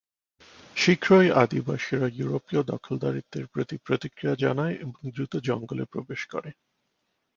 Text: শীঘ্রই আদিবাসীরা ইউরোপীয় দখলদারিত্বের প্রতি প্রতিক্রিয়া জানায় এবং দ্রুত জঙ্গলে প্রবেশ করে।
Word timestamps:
শীঘ্রই 0.75 1.29
আদিবাসীরা 1.43 2.07
ইউরোপীয় 2.11 2.61
দখলদারিত্বের 2.63 3.45
প্রতি 3.47 3.75
প্রতিক্রিয়া 3.85 4.35
জানায় 4.43 4.75
এবং 4.75 4.99
দ্রুত 5.13 5.33
জঙ্গলে 5.47 5.83
প্রবেশ 5.85 6.21
করে। 6.33 6.49